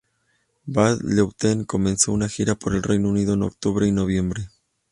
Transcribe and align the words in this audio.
Bad 0.65 1.01
Lieutenant 1.03 1.67
comenzó 1.67 2.11
una 2.11 2.27
gira 2.27 2.55
por 2.55 2.73
el 2.73 2.81
Reino 2.81 3.07
Unido 3.09 3.35
en 3.35 3.43
octubre 3.43 3.85
y 3.85 3.91
noviembre. 3.91 4.47